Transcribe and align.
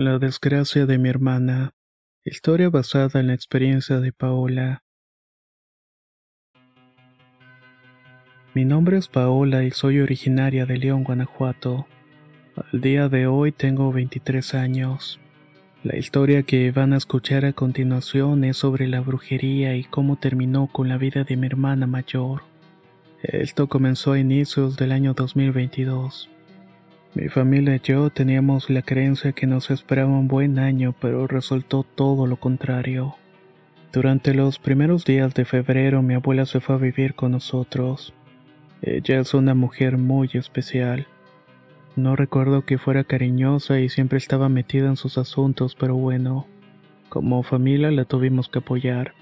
La 0.00 0.20
desgracia 0.20 0.86
de 0.86 0.96
mi 0.96 1.08
hermana. 1.08 1.74
Historia 2.24 2.70
basada 2.70 3.18
en 3.18 3.26
la 3.26 3.34
experiencia 3.34 3.98
de 3.98 4.12
Paola. 4.12 4.84
Mi 8.54 8.64
nombre 8.64 8.96
es 8.96 9.08
Paola 9.08 9.64
y 9.64 9.72
soy 9.72 9.98
originaria 9.98 10.66
de 10.66 10.76
León, 10.76 11.02
Guanajuato. 11.02 11.88
Al 12.54 12.80
día 12.80 13.08
de 13.08 13.26
hoy 13.26 13.50
tengo 13.50 13.92
23 13.92 14.54
años. 14.54 15.18
La 15.82 15.96
historia 15.96 16.44
que 16.44 16.70
van 16.70 16.92
a 16.92 16.96
escuchar 16.96 17.44
a 17.44 17.52
continuación 17.52 18.44
es 18.44 18.56
sobre 18.56 18.86
la 18.86 19.00
brujería 19.00 19.74
y 19.74 19.82
cómo 19.82 20.14
terminó 20.14 20.68
con 20.68 20.88
la 20.88 20.96
vida 20.96 21.24
de 21.24 21.36
mi 21.36 21.48
hermana 21.48 21.88
mayor. 21.88 22.42
Esto 23.24 23.68
comenzó 23.68 24.12
a 24.12 24.20
inicios 24.20 24.76
del 24.76 24.92
año 24.92 25.14
2022. 25.14 26.30
Mi 27.14 27.28
familia 27.28 27.76
y 27.76 27.80
yo 27.80 28.10
teníamos 28.10 28.68
la 28.68 28.82
creencia 28.82 29.32
que 29.32 29.46
nos 29.46 29.70
esperaba 29.70 30.10
un 30.10 30.28
buen 30.28 30.58
año, 30.58 30.94
pero 31.00 31.26
resultó 31.26 31.82
todo 31.82 32.26
lo 32.26 32.36
contrario. 32.36 33.16
Durante 33.92 34.34
los 34.34 34.58
primeros 34.58 35.04
días 35.04 35.32
de 35.34 35.46
febrero 35.46 36.02
mi 36.02 36.14
abuela 36.14 36.44
se 36.44 36.60
fue 36.60 36.74
a 36.74 36.78
vivir 36.78 37.14
con 37.14 37.32
nosotros. 37.32 38.12
Ella 38.82 39.20
es 39.20 39.32
una 39.32 39.54
mujer 39.54 39.96
muy 39.96 40.30
especial. 40.34 41.06
No 41.96 42.14
recuerdo 42.14 42.66
que 42.66 42.78
fuera 42.78 43.02
cariñosa 43.04 43.80
y 43.80 43.88
siempre 43.88 44.18
estaba 44.18 44.48
metida 44.48 44.86
en 44.88 44.96
sus 44.96 45.18
asuntos, 45.18 45.74
pero 45.74 45.96
bueno, 45.96 46.46
como 47.08 47.42
familia 47.42 47.90
la 47.90 48.04
tuvimos 48.04 48.48
que 48.48 48.58
apoyar. 48.58 49.14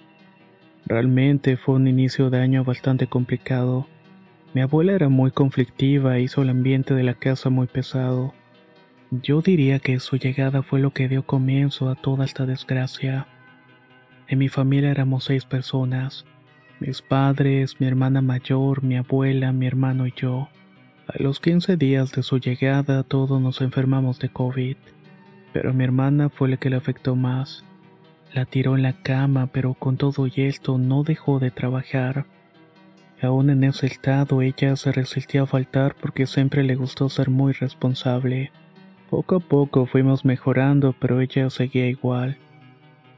Realmente 0.84 1.56
fue 1.56 1.76
un 1.76 1.86
inicio 1.88 2.28
de 2.30 2.38
año 2.38 2.64
bastante 2.64 3.06
complicado. 3.06 3.86
Mi 4.56 4.62
abuela 4.62 4.94
era 4.94 5.10
muy 5.10 5.32
conflictiva 5.32 6.16
e 6.16 6.22
hizo 6.22 6.40
el 6.40 6.48
ambiente 6.48 6.94
de 6.94 7.02
la 7.02 7.12
casa 7.12 7.50
muy 7.50 7.66
pesado. 7.66 8.32
Yo 9.10 9.42
diría 9.42 9.80
que 9.80 10.00
su 10.00 10.16
llegada 10.16 10.62
fue 10.62 10.80
lo 10.80 10.94
que 10.94 11.08
dio 11.08 11.26
comienzo 11.26 11.90
a 11.90 11.94
toda 11.94 12.24
esta 12.24 12.46
desgracia. 12.46 13.26
En 14.28 14.38
mi 14.38 14.48
familia 14.48 14.90
éramos 14.90 15.24
seis 15.24 15.44
personas. 15.44 16.24
Mis 16.80 17.02
padres, 17.02 17.78
mi 17.82 17.86
hermana 17.86 18.22
mayor, 18.22 18.82
mi 18.82 18.96
abuela, 18.96 19.52
mi 19.52 19.66
hermano 19.66 20.06
y 20.06 20.14
yo. 20.16 20.48
A 21.06 21.22
los 21.22 21.38
15 21.38 21.76
días 21.76 22.12
de 22.12 22.22
su 22.22 22.38
llegada 22.38 23.02
todos 23.02 23.38
nos 23.38 23.60
enfermamos 23.60 24.18
de 24.20 24.30
COVID, 24.30 24.78
pero 25.52 25.74
mi 25.74 25.84
hermana 25.84 26.30
fue 26.30 26.48
la 26.48 26.56
que 26.56 26.70
le 26.70 26.76
afectó 26.76 27.14
más. 27.14 27.62
La 28.32 28.46
tiró 28.46 28.74
en 28.74 28.84
la 28.84 28.94
cama, 29.02 29.48
pero 29.48 29.74
con 29.74 29.98
todo 29.98 30.26
y 30.26 30.32
esto 30.36 30.78
no 30.78 31.02
dejó 31.02 31.40
de 31.40 31.50
trabajar. 31.50 32.24
Aún 33.22 33.48
en 33.50 33.64
ese 33.64 33.86
estado 33.86 34.42
ella 34.42 34.76
se 34.76 34.92
resistía 34.92 35.42
a 35.42 35.46
faltar 35.46 35.96
porque 36.00 36.26
siempre 36.26 36.62
le 36.62 36.76
gustó 36.76 37.08
ser 37.08 37.30
muy 37.30 37.52
responsable. 37.52 38.50
Poco 39.08 39.36
a 39.36 39.40
poco 39.40 39.86
fuimos 39.86 40.24
mejorando, 40.24 40.94
pero 40.98 41.20
ella 41.20 41.48
seguía 41.48 41.88
igual. 41.88 42.36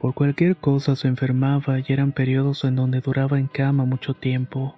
Por 0.01 0.15
cualquier 0.15 0.57
cosa 0.57 0.95
se 0.95 1.09
enfermaba 1.09 1.81
y 1.81 1.85
eran 1.89 2.13
periodos 2.13 2.63
en 2.65 2.77
donde 2.77 3.01
duraba 3.01 3.39
en 3.39 3.49
cama 3.49 3.85
mucho 3.85 4.15
tiempo. 4.15 4.77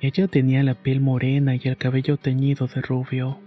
Ella 0.00 0.28
tenía 0.28 0.62
la 0.62 0.74
piel 0.74 1.00
morena 1.00 1.54
y 1.56 1.60
el 1.64 1.76
cabello 1.76 2.16
teñido 2.16 2.66
de 2.66 2.80
rubio. 2.80 3.38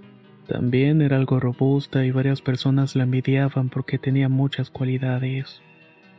También 0.47 1.01
era 1.01 1.17
algo 1.17 1.39
robusta 1.39 2.05
y 2.05 2.11
varias 2.11 2.41
personas 2.41 2.95
la 2.95 3.03
envidiaban 3.03 3.69
porque 3.69 3.97
tenía 3.97 4.29
muchas 4.29 4.69
cualidades. 4.69 5.63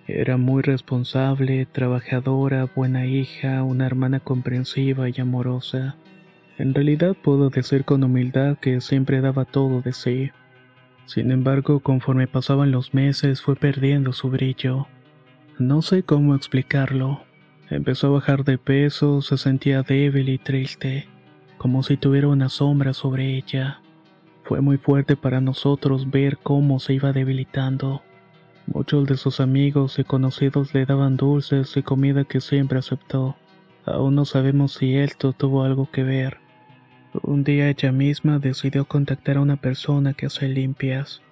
Era 0.06 0.36
muy 0.36 0.62
responsable, 0.62 1.64
trabajadora, 1.64 2.68
buena 2.76 3.06
hija, 3.06 3.62
una 3.62 3.86
hermana 3.86 4.20
comprensiva 4.20 5.08
y 5.08 5.14
amorosa. 5.18 5.96
En 6.58 6.74
realidad 6.74 7.16
puedo 7.20 7.48
decir 7.48 7.86
con 7.86 8.04
humildad 8.04 8.58
que 8.58 8.82
siempre 8.82 9.22
daba 9.22 9.46
todo 9.46 9.80
de 9.80 9.94
sí. 9.94 10.30
Sin 11.06 11.30
embargo, 11.30 11.80
conforme 11.80 12.26
pasaban 12.26 12.70
los 12.70 12.92
meses 12.92 13.40
fue 13.40 13.56
perdiendo 13.56 14.12
su 14.12 14.28
brillo. 14.28 14.86
No 15.58 15.80
sé 15.80 16.02
cómo 16.02 16.34
explicarlo. 16.34 17.22
Empezó 17.70 18.08
a 18.08 18.10
bajar 18.10 18.44
de 18.44 18.58
peso, 18.58 19.22
se 19.22 19.38
sentía 19.38 19.82
débil 19.82 20.28
y 20.28 20.36
triste, 20.36 21.08
como 21.56 21.82
si 21.82 21.96
tuviera 21.96 22.28
una 22.28 22.50
sombra 22.50 22.92
sobre 22.92 23.36
ella. 23.36 23.80
Fue 24.42 24.60
muy 24.60 24.76
fuerte 24.76 25.16
para 25.16 25.40
nosotros 25.40 26.10
ver 26.10 26.36
cómo 26.42 26.78
se 26.78 26.92
iba 26.92 27.12
debilitando. 27.12 28.02
Muchos 28.66 29.06
de 29.06 29.16
sus 29.16 29.40
amigos 29.40 29.98
y 29.98 30.04
conocidos 30.04 30.72
le 30.72 30.86
daban 30.86 31.16
dulces 31.16 31.76
y 31.76 31.82
comida 31.82 32.24
que 32.24 32.40
siempre 32.40 32.78
aceptó. 32.78 33.36
Aún 33.84 34.14
no 34.14 34.24
sabemos 34.24 34.72
si 34.72 34.96
esto 34.96 35.32
tuvo 35.32 35.64
algo 35.64 35.90
que 35.90 36.02
ver. 36.02 36.38
Un 37.22 37.44
día 37.44 37.68
ella 37.68 37.92
misma 37.92 38.38
decidió 38.38 38.86
contactar 38.86 39.36
a 39.36 39.42
una 39.42 39.56
persona 39.56 40.14
que 40.14 40.26
hace 40.26 40.48
limpias. 40.48 41.22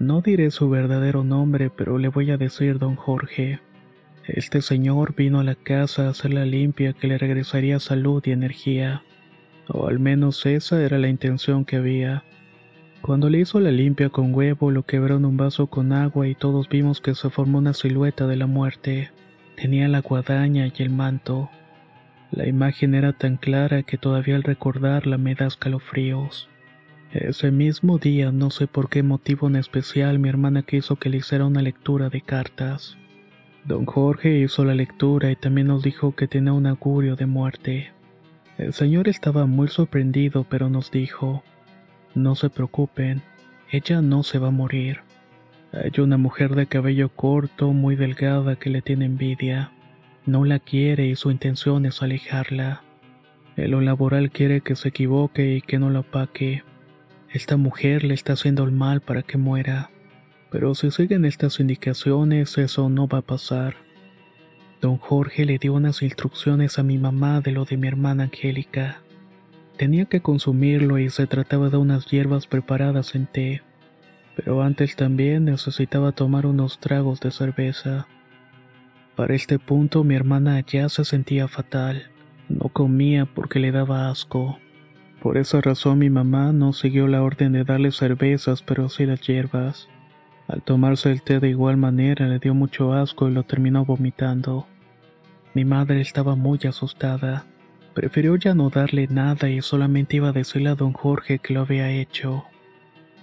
No 0.00 0.20
diré 0.20 0.50
su 0.50 0.68
verdadero 0.68 1.22
nombre, 1.22 1.70
pero 1.70 1.96
le 1.98 2.08
voy 2.08 2.30
a 2.32 2.36
decir 2.36 2.78
don 2.78 2.96
Jorge. 2.96 3.60
Este 4.26 4.60
señor 4.60 5.14
vino 5.14 5.40
a 5.40 5.44
la 5.44 5.54
casa 5.54 6.06
a 6.06 6.10
hacer 6.10 6.34
la 6.34 6.44
limpia 6.44 6.92
que 6.92 7.06
le 7.06 7.18
regresaría 7.18 7.78
salud 7.78 8.22
y 8.26 8.32
energía. 8.32 9.02
O 9.68 9.86
al 9.86 10.00
menos 10.00 10.44
esa 10.44 10.82
era 10.82 10.98
la 10.98 11.08
intención 11.08 11.64
que 11.64 11.76
había. 11.76 12.24
Cuando 13.02 13.30
le 13.30 13.38
hizo 13.38 13.60
la 13.60 13.70
limpia 13.70 14.10
con 14.10 14.34
huevo, 14.34 14.70
lo 14.70 14.82
quebró 14.82 15.16
en 15.16 15.24
un 15.24 15.36
vaso 15.36 15.68
con 15.68 15.92
agua 15.92 16.28
y 16.28 16.34
todos 16.34 16.68
vimos 16.68 17.00
que 17.00 17.14
se 17.14 17.30
formó 17.30 17.58
una 17.58 17.72
silueta 17.72 18.26
de 18.26 18.36
la 18.36 18.46
muerte. 18.46 19.10
Tenía 19.56 19.88
la 19.88 20.00
guadaña 20.00 20.66
y 20.66 20.82
el 20.82 20.90
manto. 20.90 21.50
La 22.30 22.46
imagen 22.46 22.94
era 22.94 23.12
tan 23.14 23.38
clara 23.38 23.82
que 23.82 23.96
todavía 23.96 24.36
al 24.36 24.42
recordarla 24.42 25.16
me 25.16 25.34
da 25.34 25.46
escalofríos. 25.46 26.48
Ese 27.12 27.50
mismo 27.50 27.98
día, 27.98 28.30
no 28.30 28.50
sé 28.50 28.66
por 28.68 28.88
qué 28.88 29.02
motivo 29.02 29.48
en 29.48 29.56
especial, 29.56 30.18
mi 30.18 30.28
hermana 30.28 30.62
quiso 30.62 30.96
que 30.96 31.08
le 31.08 31.16
hiciera 31.16 31.46
una 31.46 31.62
lectura 31.62 32.10
de 32.10 32.20
cartas. 32.20 32.96
Don 33.64 33.84
Jorge 33.84 34.38
hizo 34.38 34.64
la 34.64 34.74
lectura 34.74 35.30
y 35.30 35.36
también 35.36 35.66
nos 35.66 35.82
dijo 35.82 36.14
que 36.14 36.28
tenía 36.28 36.52
un 36.52 36.66
augurio 36.66 37.16
de 37.16 37.26
muerte. 37.26 37.92
El 38.58 38.74
señor 38.74 39.08
estaba 39.08 39.46
muy 39.46 39.68
sorprendido, 39.68 40.46
pero 40.48 40.68
nos 40.68 40.90
dijo, 40.90 41.42
no 42.14 42.34
se 42.34 42.50
preocupen, 42.50 43.22
ella 43.70 44.00
no 44.02 44.22
se 44.22 44.38
va 44.38 44.48
a 44.48 44.52
morir. 44.52 45.00
Hay 45.72 46.00
una 46.00 46.16
mujer 46.16 46.56
de 46.56 46.66
cabello 46.66 47.08
corto, 47.10 47.72
muy 47.72 47.94
delgada, 47.94 48.56
que 48.56 48.70
le 48.70 48.82
tiene 48.82 49.04
envidia. 49.04 49.70
No 50.26 50.44
la 50.44 50.58
quiere 50.58 51.06
y 51.06 51.14
su 51.14 51.30
intención 51.30 51.86
es 51.86 52.02
alejarla. 52.02 52.82
En 53.56 53.70
lo 53.70 53.80
laboral 53.80 54.30
quiere 54.30 54.60
que 54.62 54.74
se 54.74 54.88
equivoque 54.88 55.54
y 55.54 55.60
que 55.60 55.78
no 55.78 55.90
la 55.90 56.00
opaque. 56.00 56.64
Esta 57.30 57.56
mujer 57.56 58.02
le 58.02 58.14
está 58.14 58.32
haciendo 58.32 58.64
el 58.64 58.72
mal 58.72 59.00
para 59.00 59.22
que 59.22 59.38
muera. 59.38 59.90
Pero 60.50 60.74
si 60.74 60.90
siguen 60.90 61.24
estas 61.24 61.60
indicaciones, 61.60 62.58
eso 62.58 62.88
no 62.88 63.06
va 63.06 63.18
a 63.18 63.22
pasar. 63.22 63.76
Don 64.80 64.96
Jorge 64.96 65.44
le 65.44 65.58
dio 65.58 65.74
unas 65.74 66.02
instrucciones 66.02 66.78
a 66.78 66.82
mi 66.82 66.98
mamá 66.98 67.40
de 67.40 67.52
lo 67.52 67.64
de 67.64 67.76
mi 67.76 67.86
hermana 67.86 68.24
Angélica. 68.24 69.02
Tenía 69.80 70.04
que 70.04 70.20
consumirlo 70.20 70.98
y 70.98 71.08
se 71.08 71.26
trataba 71.26 71.70
de 71.70 71.78
unas 71.78 72.04
hierbas 72.04 72.46
preparadas 72.46 73.14
en 73.14 73.24
té. 73.24 73.62
Pero 74.36 74.60
antes 74.60 74.94
también 74.94 75.46
necesitaba 75.46 76.12
tomar 76.12 76.44
unos 76.44 76.80
tragos 76.80 77.18
de 77.20 77.30
cerveza. 77.30 78.06
Para 79.16 79.34
este 79.34 79.58
punto 79.58 80.04
mi 80.04 80.16
hermana 80.16 80.60
ya 80.60 80.90
se 80.90 81.06
sentía 81.06 81.48
fatal. 81.48 82.10
No 82.50 82.68
comía 82.68 83.24
porque 83.24 83.58
le 83.58 83.72
daba 83.72 84.10
asco. 84.10 84.58
Por 85.22 85.38
esa 85.38 85.62
razón 85.62 85.98
mi 85.98 86.10
mamá 86.10 86.52
no 86.52 86.74
siguió 86.74 87.08
la 87.08 87.22
orden 87.22 87.52
de 87.52 87.64
darle 87.64 87.90
cervezas, 87.90 88.60
pero 88.60 88.90
sí 88.90 89.06
las 89.06 89.26
hierbas. 89.26 89.88
Al 90.46 90.60
tomarse 90.60 91.10
el 91.10 91.22
té 91.22 91.40
de 91.40 91.48
igual 91.48 91.78
manera 91.78 92.28
le 92.28 92.38
dio 92.38 92.52
mucho 92.52 92.92
asco 92.92 93.30
y 93.30 93.32
lo 93.32 93.44
terminó 93.44 93.86
vomitando. 93.86 94.66
Mi 95.54 95.64
madre 95.64 96.02
estaba 96.02 96.36
muy 96.36 96.58
asustada. 96.68 97.46
Prefirió 98.00 98.34
ya 98.36 98.54
no 98.54 98.70
darle 98.70 99.08
nada 99.08 99.50
y 99.50 99.60
solamente 99.60 100.16
iba 100.16 100.30
a 100.30 100.32
decirle 100.32 100.70
a 100.70 100.74
don 100.74 100.94
Jorge 100.94 101.38
que 101.38 101.52
lo 101.52 101.60
había 101.60 101.90
hecho. 101.90 102.46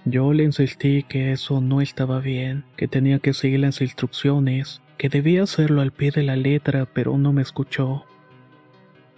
Yo 0.04 0.32
le 0.32 0.44
insistí 0.44 1.02
que 1.02 1.32
eso 1.32 1.60
no 1.60 1.80
estaba 1.80 2.20
bien, 2.20 2.62
que 2.76 2.86
tenía 2.86 3.18
que 3.18 3.32
seguir 3.32 3.58
las 3.58 3.80
instrucciones, 3.80 4.80
que 4.96 5.08
debía 5.08 5.42
hacerlo 5.42 5.80
al 5.80 5.90
pie 5.90 6.12
de 6.12 6.22
la 6.22 6.36
letra, 6.36 6.86
pero 6.86 7.18
no 7.18 7.32
me 7.32 7.42
escuchó. 7.42 8.04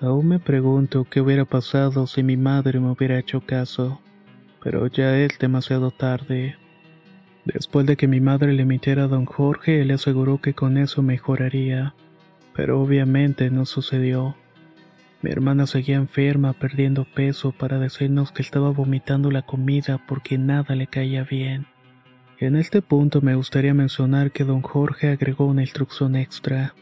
Aún 0.01 0.29
me 0.29 0.39
pregunto 0.39 1.05
qué 1.05 1.21
hubiera 1.21 1.45
pasado 1.45 2.07
si 2.07 2.23
mi 2.23 2.39
madre 2.39 2.81
me 2.81 2.93
hubiera 2.93 3.19
hecho 3.19 3.43
caso, 3.43 4.01
pero 4.63 4.87
ya 4.87 5.19
es 5.19 5.39
demasiado 5.39 5.91
tarde. 5.91 6.57
Después 7.45 7.85
de 7.85 7.99
que 7.99 8.09
mi 8.09 8.23
madre 8.23 8.55
le 8.55 8.65
mintiera 8.65 9.05
a 9.05 9.09
don 9.09 9.27
Jorge, 9.27 9.83
él 9.83 9.89
le 9.89 9.95
aseguró 9.95 10.41
que 10.41 10.55
con 10.55 10.79
eso 10.79 11.03
mejoraría, 11.03 11.95
pero 12.57 12.81
obviamente 12.81 13.51
no 13.51 13.67
sucedió. 13.67 14.37
Mi 15.23 15.31
hermana 15.31 15.67
seguía 15.67 15.97
enferma, 15.97 16.55
perdiendo 16.55 17.05
peso 17.05 17.53
para 17.53 17.79
decirnos 17.79 18.33
que 18.33 18.43
estaba 18.43 18.71
vomitando 18.71 19.31
la 19.31 19.43
comida 19.43 20.01
porque 20.09 20.39
nada 20.39 20.75
le 20.75 20.87
caía 20.87 21.25
bien. 21.25 21.67
En 22.39 22.57
este 22.57 22.81
punto 22.81 23.21
me 23.21 23.35
gustaría 23.35 23.75
mencionar 23.75 24.31
que 24.33 24.45
don 24.45 24.63
Jorge 24.63 25.09
agregó 25.09 25.45
una 25.45 25.61
instrucción 25.61 26.17
extra. 26.17 26.75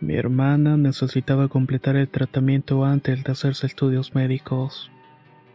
Mi 0.00 0.14
hermana 0.14 0.78
necesitaba 0.78 1.48
completar 1.48 1.96
el 1.96 2.08
tratamiento 2.08 2.86
antes 2.86 3.22
de 3.22 3.32
hacerse 3.32 3.66
estudios 3.66 4.14
médicos. 4.14 4.90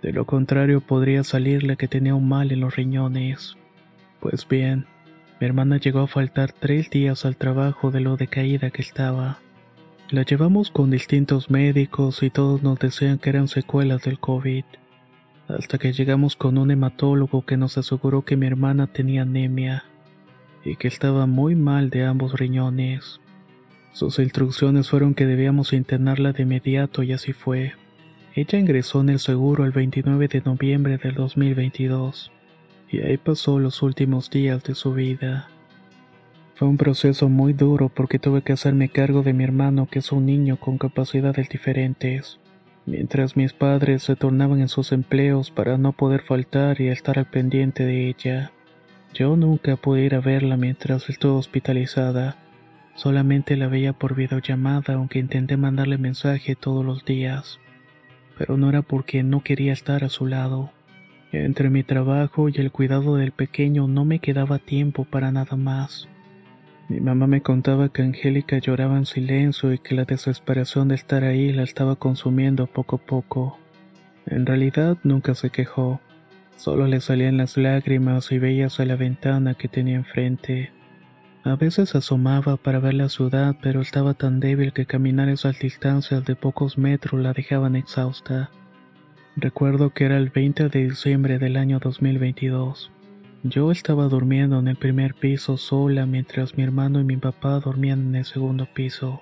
De 0.03 0.13
lo 0.13 0.25
contrario 0.25 0.81
podría 0.81 1.23
salirle 1.23 1.77
que 1.77 1.87
tenía 1.87 2.13
un 2.13 2.27
mal 2.27 2.51
en 2.51 2.59
los 2.59 2.75
riñones. 2.75 3.57
Pues 4.19 4.47
bien, 4.47 4.85
mi 5.39 5.47
hermana 5.47 5.77
llegó 5.77 6.01
a 6.01 6.07
faltar 6.07 6.51
tres 6.51 6.91
días 6.91 7.25
al 7.25 7.37
trabajo 7.37 7.89
de 7.89 8.01
lo 8.01 8.17
decaída 8.17 8.69
que 8.69 8.83
estaba. 8.83 9.39
La 10.13 10.21
llevamos 10.21 10.69
con 10.69 10.91
distintos 10.91 11.49
médicos 11.49 12.21
y 12.21 12.29
todos 12.29 12.61
nos 12.61 12.77
decían 12.77 13.17
que 13.17 13.31
eran 13.31 13.47
secuelas 13.47 14.03
del 14.03 14.19
COVID. 14.19 14.63
Hasta 15.47 15.79
que 15.79 15.91
llegamos 15.91 16.35
con 16.35 16.59
un 16.59 16.69
hematólogo 16.69 17.43
que 17.47 17.57
nos 17.57 17.79
aseguró 17.79 18.21
que 18.21 18.37
mi 18.37 18.45
hermana 18.45 18.85
tenía 18.85 19.23
anemia 19.23 19.85
y 20.63 20.75
que 20.75 20.87
estaba 20.87 21.25
muy 21.25 21.55
mal 21.55 21.89
de 21.89 22.05
ambos 22.05 22.33
riñones. 22.39 23.21
Sus 23.91 24.19
instrucciones 24.19 24.87
fueron 24.87 25.15
que 25.15 25.25
debíamos 25.25 25.73
internarla 25.73 26.31
de 26.31 26.43
inmediato 26.43 27.01
y 27.01 27.11
así 27.13 27.33
fue. 27.33 27.73
Ella 28.35 28.59
ingresó 28.59 29.01
en 29.01 29.09
el 29.09 29.19
seguro 29.19 29.65
el 29.65 29.71
29 29.71 30.27
de 30.27 30.41
noviembre 30.41 30.99
del 30.99 31.15
2022 31.15 32.31
y 32.87 32.99
ahí 32.99 33.17
pasó 33.17 33.57
los 33.57 33.81
últimos 33.81 34.29
días 34.29 34.63
de 34.63 34.75
su 34.75 34.93
vida. 34.93 35.49
Fue 36.55 36.67
un 36.67 36.77
proceso 36.77 37.29
muy 37.29 37.53
duro 37.53 37.89
porque 37.89 38.19
tuve 38.19 38.41
que 38.41 38.53
hacerme 38.53 38.89
cargo 38.89 39.23
de 39.23 39.33
mi 39.33 39.43
hermano 39.43 39.87
que 39.89 39.99
es 39.99 40.11
un 40.11 40.25
niño 40.25 40.59
con 40.59 40.77
capacidades 40.77 41.49
diferentes, 41.49 42.39
mientras 42.85 43.35
mis 43.35 43.53
padres 43.53 44.03
se 44.03 44.15
tornaban 44.15 44.61
en 44.61 44.69
sus 44.69 44.91
empleos 44.91 45.51
para 45.51 45.77
no 45.77 45.93
poder 45.93 46.21
faltar 46.21 46.79
y 46.79 46.87
estar 46.87 47.17
al 47.17 47.25
pendiente 47.25 47.85
de 47.85 48.07
ella. 48.09 48.51
Yo 49.13 49.35
nunca 49.35 49.75
pude 49.75 50.03
ir 50.03 50.15
a 50.15 50.19
verla 50.19 50.57
mientras 50.57 51.09
estuvo 51.09 51.37
hospitalizada 51.37 52.37
Solamente 52.95 53.57
la 53.57 53.67
veía 53.67 53.93
por 53.93 54.15
videollamada 54.15 54.93
aunque 54.93 55.19
intenté 55.19 55.57
mandarle 55.57 55.97
mensaje 55.97 56.55
todos 56.55 56.85
los 56.85 57.05
días. 57.05 57.59
Pero 58.37 58.57
no 58.57 58.69
era 58.69 58.81
porque 58.81 59.23
no 59.23 59.41
quería 59.41 59.73
estar 59.73 60.03
a 60.03 60.09
su 60.09 60.27
lado. 60.27 60.71
Entre 61.31 61.71
mi 61.71 61.83
trabajo 61.83 62.49
y 62.49 62.53
el 62.57 62.71
cuidado 62.71 63.15
del 63.15 63.31
pequeño 63.31 63.87
no 63.87 64.05
me 64.05 64.19
quedaba 64.19 64.59
tiempo 64.59 65.05
para 65.05 65.31
nada 65.31 65.57
más. 65.57 66.07
Mi 66.93 66.99
mamá 66.99 67.25
me 67.25 67.41
contaba 67.41 67.89
que 67.89 68.03
Angélica 68.03 68.59
lloraba 68.59 68.97
en 68.97 69.07
silencio 69.07 69.73
y 69.73 69.79
que 69.79 69.95
la 69.95 70.05
desesperación 70.05 70.89
de 70.89 70.93
estar 70.93 71.23
ahí 71.23 71.51
la 71.51 71.63
estaba 71.63 71.95
consumiendo 71.95 72.67
poco 72.67 72.97
a 72.97 72.99
poco. 72.99 73.57
En 74.27 74.45
realidad 74.45 74.99
nunca 75.01 75.33
se 75.33 75.49
quejó, 75.49 76.01
solo 76.55 76.85
le 76.85 77.01
salían 77.01 77.37
las 77.37 77.57
lágrimas 77.57 78.31
y 78.31 78.37
veía 78.37 78.67
hacia 78.67 78.85
la 78.85 78.95
ventana 78.95 79.55
que 79.55 79.67
tenía 79.67 79.95
enfrente. 79.95 80.71
A 81.43 81.55
veces 81.55 81.95
asomaba 81.95 82.57
para 82.57 82.77
ver 82.77 82.93
la 82.93 83.09
ciudad, 83.09 83.55
pero 83.59 83.81
estaba 83.81 84.13
tan 84.13 84.39
débil 84.39 84.71
que 84.71 84.85
caminar 84.85 85.29
esas 85.29 85.57
distancias 85.57 86.23
de 86.25 86.35
pocos 86.35 86.77
metros 86.77 87.19
la 87.19 87.33
dejaban 87.33 87.75
exhausta. 87.75 88.51
Recuerdo 89.35 89.89
que 89.89 90.05
era 90.05 90.17
el 90.17 90.29
20 90.29 90.69
de 90.69 90.89
diciembre 90.89 91.39
del 91.39 91.57
año 91.57 91.79
2022. 91.79 92.91
Yo 93.45 93.71
estaba 93.71 94.07
durmiendo 94.07 94.57
en 94.59 94.69
el 94.69 94.77
primer 94.77 95.15
piso 95.15 95.57
sola 95.57 96.05
mientras 96.05 96.55
mi 96.55 96.63
hermano 96.63 97.01
y 97.01 97.03
mi 97.03 97.17
papá 97.17 97.59
dormían 97.59 98.07
en 98.07 98.15
el 98.15 98.23
segundo 98.23 98.65
piso. 98.73 99.21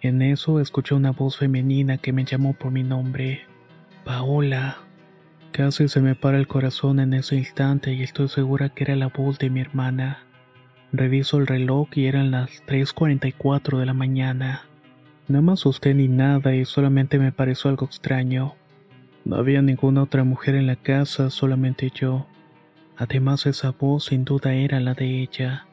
En 0.00 0.22
eso 0.22 0.60
escuché 0.60 0.94
una 0.94 1.10
voz 1.10 1.36
femenina 1.36 1.98
que 1.98 2.14
me 2.14 2.24
llamó 2.24 2.54
por 2.54 2.72
mi 2.72 2.82
nombre. 2.82 3.42
Paola. 4.02 4.78
Casi 5.52 5.88
se 5.88 6.00
me 6.00 6.14
para 6.14 6.38
el 6.38 6.46
corazón 6.46 7.00
en 7.00 7.12
ese 7.12 7.36
instante 7.36 7.92
y 7.92 8.02
estoy 8.02 8.28
segura 8.28 8.70
que 8.70 8.84
era 8.84 8.96
la 8.96 9.08
voz 9.08 9.38
de 9.38 9.50
mi 9.50 9.60
hermana. 9.60 10.24
Reviso 10.90 11.36
el 11.36 11.46
reloj 11.46 11.88
y 11.92 12.06
eran 12.06 12.30
las 12.30 12.64
3.44 12.66 13.78
de 13.78 13.84
la 13.84 13.92
mañana. 13.92 14.62
No 15.28 15.42
me 15.42 15.52
asusté 15.52 15.92
ni 15.92 16.08
nada 16.08 16.56
y 16.56 16.64
solamente 16.64 17.18
me 17.18 17.30
pareció 17.30 17.68
algo 17.68 17.84
extraño. 17.84 18.54
No 19.26 19.36
había 19.36 19.60
ninguna 19.60 20.04
otra 20.04 20.24
mujer 20.24 20.54
en 20.54 20.66
la 20.66 20.76
casa, 20.76 21.28
solamente 21.28 21.92
yo. 21.94 22.26
Además 23.00 23.46
esa 23.46 23.70
voz 23.70 24.04
sin 24.04 24.26
duda 24.26 24.52
era 24.52 24.78
la 24.78 24.92
de 24.92 25.22
ella. 25.22 25.64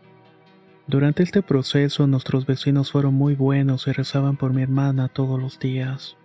Durante 0.88 1.24
este 1.24 1.42
proceso 1.42 2.08
nuestros 2.08 2.46
vecinos 2.46 2.94
fueron 2.94 3.16
muy 3.16 3.36
buenos 3.36 3.86
y 3.88 3.92
rezaban 3.92 4.38
por 4.38 4.54
mi 4.54 4.62
hermana 4.62 5.10
todos 5.10 5.38
los 5.38 5.60
días. 5.60 6.16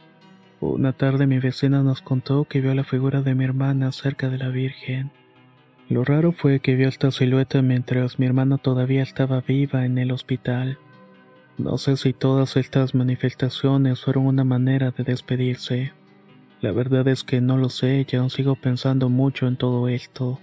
Una 0.61 0.93
tarde 0.93 1.27
mi 1.27 1.41
vecina 1.41 1.83
nos 1.83 2.03
contó 2.03 2.45
que 2.45 2.61
vio 2.61 2.73
la 2.73 2.85
figura 2.85 3.21
de 3.21 3.35
mi 3.35 3.43
hermana 3.43 3.91
cerca 3.91 4.31
de 4.31 4.39
la 4.39 4.51
Virgen. 4.51 5.11
Lo 5.89 6.05
raro 6.05 6.31
fue 6.31 6.61
que 6.61 6.77
vio 6.77 6.89
esta 6.89 7.11
silueta 7.11 7.63
mientras 7.63 8.21
mi 8.21 8.27
hermana 8.27 8.59
todavía 8.59 9.03
estaba 9.03 9.41
viva 9.41 9.85
en 9.85 9.99
el 9.99 10.13
hospital. 10.13 10.79
No 11.59 11.79
sé 11.79 11.97
si 11.97 12.13
todas 12.13 12.57
estas 12.57 12.95
manifestaciones 12.95 14.05
fueron 14.05 14.27
una 14.27 14.45
manera 14.45 14.93
de 14.93 15.03
despedirse. 15.03 15.93
La 16.61 16.71
verdad 16.71 17.09
es 17.09 17.25
que 17.25 17.41
no 17.41 17.59
lo 17.59 17.71
sé 17.71 18.07
y 18.09 18.15
aún 18.15 18.31
sigo 18.31 18.55
pensando 18.55 19.09
mucho 19.09 19.49
en 19.49 19.57
todo 19.57 19.89
esto. 19.89 20.39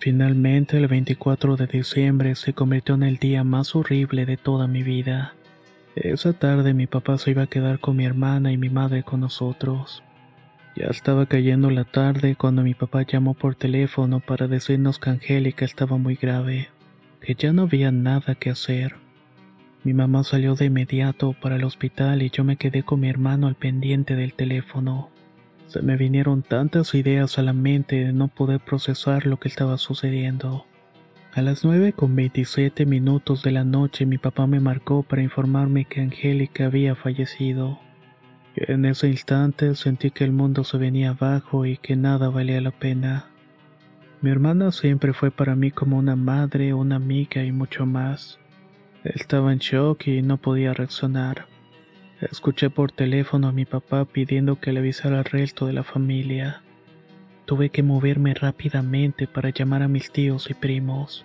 Finalmente 0.00 0.76
el 0.76 0.86
24 0.86 1.56
de 1.56 1.66
diciembre 1.66 2.36
se 2.36 2.52
convirtió 2.52 2.94
en 2.94 3.02
el 3.02 3.16
día 3.16 3.42
más 3.42 3.74
horrible 3.74 4.26
de 4.26 4.36
toda 4.36 4.68
mi 4.68 4.84
vida. 4.84 5.34
Esa 5.96 6.32
tarde 6.32 6.72
mi 6.72 6.86
papá 6.86 7.18
se 7.18 7.32
iba 7.32 7.42
a 7.42 7.46
quedar 7.48 7.80
con 7.80 7.96
mi 7.96 8.04
hermana 8.04 8.52
y 8.52 8.56
mi 8.56 8.68
madre 8.68 9.02
con 9.02 9.20
nosotros. 9.20 10.04
Ya 10.76 10.86
estaba 10.86 11.26
cayendo 11.26 11.70
la 11.70 11.82
tarde 11.82 12.36
cuando 12.36 12.62
mi 12.62 12.74
papá 12.74 13.02
llamó 13.02 13.34
por 13.34 13.56
teléfono 13.56 14.20
para 14.20 14.46
decirnos 14.46 15.00
que 15.00 15.10
Angélica 15.10 15.64
estaba 15.64 15.96
muy 15.96 16.14
grave, 16.14 16.68
que 17.20 17.34
ya 17.34 17.52
no 17.52 17.62
había 17.62 17.90
nada 17.90 18.36
que 18.36 18.50
hacer. 18.50 18.94
Mi 19.82 19.94
mamá 19.94 20.22
salió 20.22 20.54
de 20.54 20.66
inmediato 20.66 21.32
para 21.32 21.56
el 21.56 21.64
hospital 21.64 22.22
y 22.22 22.30
yo 22.30 22.44
me 22.44 22.56
quedé 22.56 22.84
con 22.84 23.00
mi 23.00 23.08
hermano 23.08 23.48
al 23.48 23.56
pendiente 23.56 24.14
del 24.14 24.34
teléfono. 24.34 25.10
Se 25.68 25.82
me 25.82 25.98
vinieron 25.98 26.42
tantas 26.42 26.94
ideas 26.94 27.38
a 27.38 27.42
la 27.42 27.52
mente 27.52 27.96
de 27.96 28.14
no 28.14 28.28
poder 28.28 28.58
procesar 28.58 29.26
lo 29.26 29.36
que 29.38 29.48
estaba 29.48 29.76
sucediendo. 29.76 30.64
A 31.34 31.42
las 31.42 31.62
nueve 31.62 31.92
con 31.92 32.16
27 32.16 32.86
minutos 32.86 33.42
de 33.42 33.50
la 33.50 33.64
noche 33.64 34.06
mi 34.06 34.16
papá 34.16 34.46
me 34.46 34.60
marcó 34.60 35.02
para 35.02 35.20
informarme 35.20 35.84
que 35.84 36.00
Angélica 36.00 36.64
había 36.64 36.94
fallecido. 36.94 37.78
En 38.56 38.86
ese 38.86 39.08
instante 39.08 39.74
sentí 39.74 40.10
que 40.10 40.24
el 40.24 40.32
mundo 40.32 40.64
se 40.64 40.78
venía 40.78 41.10
abajo 41.10 41.66
y 41.66 41.76
que 41.76 41.96
nada 41.96 42.30
valía 42.30 42.62
la 42.62 42.70
pena. 42.70 43.26
Mi 44.22 44.30
hermana 44.30 44.72
siempre 44.72 45.12
fue 45.12 45.30
para 45.30 45.54
mí 45.54 45.70
como 45.70 45.98
una 45.98 46.16
madre, 46.16 46.72
una 46.72 46.96
amiga 46.96 47.44
y 47.44 47.52
mucho 47.52 47.84
más. 47.84 48.38
Estaba 49.04 49.52
en 49.52 49.58
shock 49.58 50.06
y 50.06 50.22
no 50.22 50.38
podía 50.38 50.72
reaccionar. 50.72 51.57
Escuché 52.20 52.68
por 52.68 52.90
teléfono 52.90 53.46
a 53.46 53.52
mi 53.52 53.64
papá 53.64 54.04
pidiendo 54.04 54.58
que 54.58 54.72
le 54.72 54.80
avisara 54.80 55.18
al 55.18 55.24
resto 55.24 55.66
de 55.66 55.72
la 55.72 55.84
familia. 55.84 56.62
Tuve 57.44 57.70
que 57.70 57.84
moverme 57.84 58.34
rápidamente 58.34 59.28
para 59.28 59.50
llamar 59.50 59.84
a 59.84 59.88
mis 59.88 60.10
tíos 60.10 60.50
y 60.50 60.54
primos. 60.54 61.24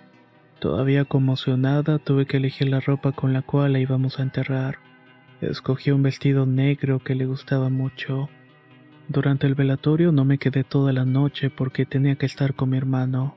Todavía 0.60 1.04
conmocionada, 1.04 1.98
tuve 1.98 2.26
que 2.26 2.36
elegir 2.36 2.68
la 2.68 2.78
ropa 2.78 3.10
con 3.10 3.32
la 3.32 3.42
cual 3.42 3.72
la 3.72 3.80
íbamos 3.80 4.20
a 4.20 4.22
enterrar. 4.22 4.78
Escogí 5.40 5.90
un 5.90 6.04
vestido 6.04 6.46
negro 6.46 7.00
que 7.00 7.16
le 7.16 7.26
gustaba 7.26 7.70
mucho. 7.70 8.28
Durante 9.08 9.48
el 9.48 9.56
velatorio 9.56 10.12
no 10.12 10.24
me 10.24 10.38
quedé 10.38 10.62
toda 10.62 10.92
la 10.92 11.04
noche 11.04 11.50
porque 11.50 11.86
tenía 11.86 12.14
que 12.14 12.26
estar 12.26 12.54
con 12.54 12.70
mi 12.70 12.76
hermano. 12.76 13.36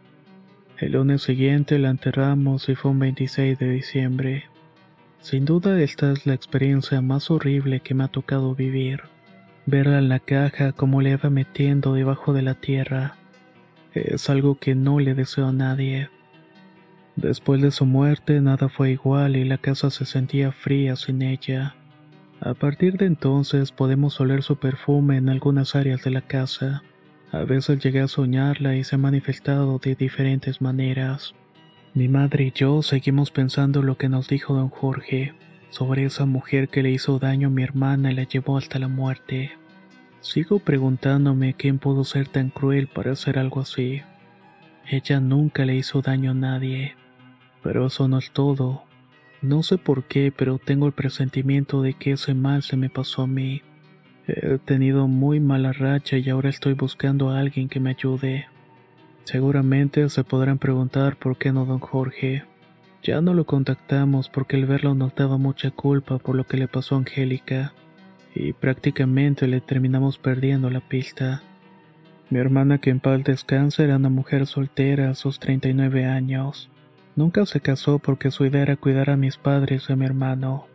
El 0.78 0.92
lunes 0.92 1.24
siguiente 1.24 1.80
la 1.80 1.90
enterramos 1.90 2.70
y 2.70 2.76
fue 2.76 2.92
un 2.92 3.00
26 3.00 3.58
de 3.58 3.72
diciembre. 3.72 4.46
Sin 5.20 5.46
duda 5.46 5.82
esta 5.82 6.12
es 6.12 6.26
la 6.26 6.34
experiencia 6.34 7.02
más 7.02 7.30
horrible 7.32 7.82
que 7.82 7.94
me 7.94 8.04
ha 8.04 8.08
tocado 8.08 8.56
vivir. 8.56 9.02
Verla 9.66 10.00
en 10.00 10.10
la 10.10 10.20
caja 10.20 10.72
como 10.72 11.02
le 11.02 11.12
iba 11.12 11.30
metiendo 11.30 11.94
debajo 11.94 12.34
de 12.34 12.42
la 12.42 12.54
tierra. 12.54 13.16
Es 13.94 14.30
algo 14.30 14.58
que 14.60 14.76
no 14.76 15.00
le 15.00 15.16
deseo 15.16 15.48
a 15.48 15.52
nadie. 15.52 16.10
Después 17.16 17.62
de 17.62 17.72
su 17.72 17.86
muerte 17.86 18.40
nada 18.42 18.70
fue 18.70 18.92
igual 18.92 19.36
y 19.36 19.44
la 19.44 19.58
casa 19.58 19.90
se 19.90 20.06
sentía 20.06 20.52
fría 20.52 20.96
sin 20.96 21.22
ella. 21.24 21.76
A 22.40 22.54
partir 22.54 22.98
de 22.98 23.08
entonces 23.08 23.72
podemos 23.72 24.20
oler 24.22 24.44
su 24.44 24.58
perfume 24.58 25.18
en 25.18 25.28
algunas 25.28 25.76
áreas 25.76 26.04
de 26.04 26.12
la 26.12 26.22
casa. 26.22 26.84
A 27.32 27.40
veces 27.40 27.84
llegué 27.84 28.02
a 28.02 28.08
soñarla 28.08 28.76
y 28.76 28.84
se 28.84 28.96
ha 28.96 29.00
manifestado 29.00 29.80
de 29.80 29.96
diferentes 29.96 30.62
maneras. 30.62 31.34
Mi 31.98 32.08
madre 32.08 32.44
y 32.44 32.52
yo 32.52 32.84
seguimos 32.84 33.32
pensando 33.32 33.82
lo 33.82 33.98
que 33.98 34.08
nos 34.08 34.28
dijo 34.28 34.54
don 34.54 34.70
Jorge. 34.70 35.34
sobre 35.72 36.06
esa 36.06 36.28
mujer 36.28 36.70
que 36.70 36.84
le 36.84 36.92
hizo 36.92 37.18
daño 37.18 37.48
a 37.48 37.52
mi 37.52 37.64
hermana 37.64 38.12
y 38.12 38.14
la 38.14 38.24
llevó 38.24 38.56
hasta 38.56 38.78
la 38.78 38.88
muerte. 38.88 39.50
Sigo 40.22 40.60
preguntándome 40.60 41.56
quién 41.56 41.80
pudo 41.80 42.04
ser 42.04 42.28
tan 42.28 42.52
cruel 42.52 42.86
para 42.86 43.14
hacer 43.14 43.40
algo 43.40 43.62
así. 43.62 44.04
Ella 44.88 45.20
nunca 45.20 45.66
le 45.66 45.76
hizo 45.76 46.04
daño 46.04 46.32
a 46.32 46.36
nadie. 46.36 46.94
Pero 47.64 47.88
eso 47.88 48.08
no 48.08 48.20
es 48.20 48.30
todo. 48.30 48.84
No 49.42 49.64
sé 49.64 49.80
por 49.80 50.04
qué, 50.04 50.32
pero 50.32 50.60
tengo 50.60 50.86
el 50.86 50.94
presentimiento 50.94 51.82
de 51.82 51.96
que 51.96 52.12
ese 52.12 52.36
mal 52.36 52.62
se 52.62 52.78
me 52.78 52.92
pasó 52.92 53.24
a 53.24 53.28
mí. 53.28 53.64
He 54.28 54.60
tenido 54.60 55.08
muy 55.08 55.40
mala 55.40 55.74
racha 55.74 56.16
y 56.20 56.30
ahora 56.30 56.50
estoy 56.52 56.74
buscando 56.74 57.32
a 57.32 57.40
alguien 57.40 57.68
que 57.68 57.80
me 57.80 57.90
ayude. 57.90 58.46
Seguramente 59.28 60.08
se 60.08 60.24
podrán 60.24 60.58
preguntar 60.58 61.18
por 61.18 61.38
qué 61.38 61.52
no 61.52 61.66
don 61.66 61.80
Jorge. 61.80 62.46
Ya 63.04 63.20
no 63.20 63.34
lo 63.34 63.46
contactamos 63.46 64.30
porque 64.30 64.56
el 64.56 64.66
verlo 64.66 64.96
nos 64.96 65.16
daba 65.16 65.38
mucha 65.38 65.70
culpa 65.70 66.18
por 66.18 66.34
lo 66.34 66.46
que 66.46 66.56
le 66.56 66.70
pasó 66.70 66.96
a 66.96 67.00
Angélica 67.00 67.74
y 68.34 68.54
prácticamente 68.54 69.46
le 69.50 69.60
terminamos 69.60 70.18
perdiendo 70.18 70.70
la 70.70 70.80
pista. 70.80 71.44
Mi 72.30 72.40
hermana 72.40 72.78
que 72.78 72.90
en 72.90 73.02
paz 73.02 73.22
descansa 73.26 73.84
era 73.84 73.98
una 73.98 74.08
mujer 74.08 74.48
soltera 74.48 75.10
a 75.10 75.16
sus 75.16 75.42
39 75.42 76.06
años. 76.06 76.70
Nunca 77.18 77.46
se 77.46 77.60
casó 77.60 78.00
porque 78.00 78.32
su 78.32 78.46
idea 78.46 78.62
era 78.62 78.78
cuidar 78.78 79.10
a 79.10 79.18
mis 79.18 79.36
padres 79.36 79.90
y 79.90 79.92
a 79.92 79.98
mi 79.98 80.06
hermano. 80.06 80.68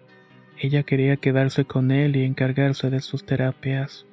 Ella 0.59 0.83
quería 0.83 1.17
quedarse 1.17 1.65
con 1.65 1.91
él 1.91 2.17
y 2.17 2.25
encargarse 2.25 2.91
de 2.91 3.01
sus 3.01 3.25
terapias. 3.25 4.05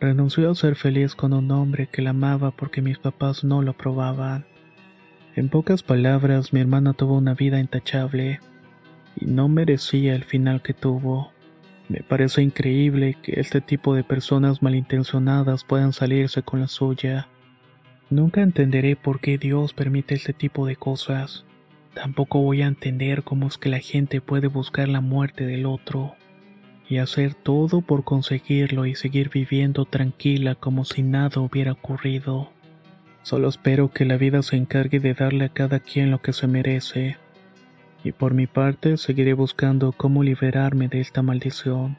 Renunció 0.00 0.48
a 0.48 0.54
ser 0.54 0.76
feliz 0.76 1.16
con 1.16 1.32
un 1.32 1.50
hombre 1.50 1.88
que 1.88 2.02
la 2.02 2.10
amaba 2.10 2.52
porque 2.52 2.80
mis 2.80 2.98
papás 2.98 3.42
no 3.42 3.62
lo 3.62 3.72
aprobaban. 3.72 4.46
En 5.34 5.48
pocas 5.48 5.82
palabras, 5.82 6.52
mi 6.52 6.60
hermana 6.60 6.92
tuvo 6.92 7.16
una 7.16 7.34
vida 7.34 7.58
intachable 7.58 8.38
y 9.16 9.26
no 9.26 9.48
merecía 9.48 10.14
el 10.14 10.22
final 10.22 10.62
que 10.62 10.72
tuvo. 10.72 11.32
Me 11.88 12.04
parece 12.04 12.42
increíble 12.42 13.16
que 13.20 13.40
este 13.40 13.60
tipo 13.60 13.92
de 13.96 14.04
personas 14.04 14.62
malintencionadas 14.62 15.64
puedan 15.64 15.92
salirse 15.92 16.42
con 16.42 16.60
la 16.60 16.68
suya. 16.68 17.26
Nunca 18.08 18.42
entenderé 18.42 18.94
por 18.94 19.18
qué 19.18 19.36
Dios 19.36 19.72
permite 19.72 20.14
este 20.14 20.32
tipo 20.32 20.64
de 20.66 20.76
cosas. 20.76 21.44
Tampoco 21.94 22.40
voy 22.40 22.62
a 22.62 22.68
entender 22.68 23.24
cómo 23.24 23.48
es 23.48 23.58
que 23.58 23.68
la 23.68 23.80
gente 23.80 24.20
puede 24.20 24.46
buscar 24.46 24.86
la 24.88 25.00
muerte 25.00 25.44
del 25.44 25.66
otro 25.66 26.14
y 26.88 26.98
hacer 26.98 27.34
todo 27.34 27.82
por 27.82 28.04
conseguirlo 28.04 28.86
y 28.86 28.94
seguir 28.94 29.28
viviendo 29.28 29.84
tranquila 29.84 30.54
como 30.54 30.84
si 30.84 31.02
nada 31.02 31.40
hubiera 31.40 31.72
ocurrido. 31.72 32.50
Solo 33.22 33.48
espero 33.48 33.90
que 33.90 34.06
la 34.06 34.16
vida 34.16 34.42
se 34.42 34.56
encargue 34.56 35.00
de 35.00 35.12
darle 35.12 35.44
a 35.44 35.48
cada 35.50 35.80
quien 35.80 36.10
lo 36.10 36.22
que 36.22 36.32
se 36.32 36.46
merece. 36.46 37.18
Y 38.02 38.12
por 38.12 38.32
mi 38.32 38.46
parte 38.46 38.96
seguiré 38.96 39.34
buscando 39.34 39.92
cómo 39.92 40.22
liberarme 40.22 40.88
de 40.88 41.00
esta 41.00 41.20
maldición. 41.20 41.98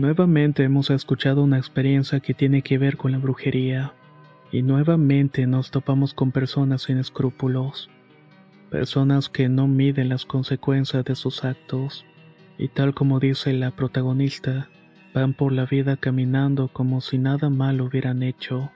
Nuevamente 0.00 0.64
hemos 0.64 0.88
escuchado 0.88 1.42
una 1.42 1.58
experiencia 1.58 2.20
que 2.20 2.32
tiene 2.32 2.62
que 2.62 2.78
ver 2.78 2.96
con 2.96 3.12
la 3.12 3.18
brujería, 3.18 3.92
y 4.50 4.62
nuevamente 4.62 5.46
nos 5.46 5.70
topamos 5.70 6.14
con 6.14 6.32
personas 6.32 6.84
sin 6.84 6.96
escrúpulos, 6.96 7.90
personas 8.70 9.28
que 9.28 9.50
no 9.50 9.66
miden 9.66 10.08
las 10.08 10.24
consecuencias 10.24 11.04
de 11.04 11.14
sus 11.14 11.44
actos, 11.44 12.06
y 12.56 12.68
tal 12.68 12.94
como 12.94 13.20
dice 13.20 13.52
la 13.52 13.72
protagonista, 13.72 14.70
van 15.12 15.34
por 15.34 15.52
la 15.52 15.66
vida 15.66 15.98
caminando 15.98 16.68
como 16.68 17.02
si 17.02 17.18
nada 17.18 17.50
malo 17.50 17.84
hubieran 17.84 18.22
hecho. 18.22 18.70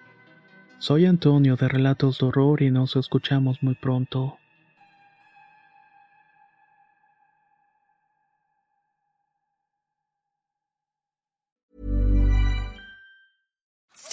Soy 0.76 1.07
Antonio 1.07 1.57
de 1.57 1.69
Relatos 1.69 2.19
de 2.19 2.26
Horror 2.26 2.61
y 2.61 2.71
nos 2.71 2.97
escuchamos 2.97 3.62
muy 3.62 3.76
pronto. 3.76 4.37